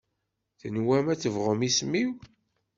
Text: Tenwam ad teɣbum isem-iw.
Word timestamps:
Tenwam 0.59 1.05
ad 1.13 1.19
teɣbum 1.19 1.61
isem-iw. 1.67 2.11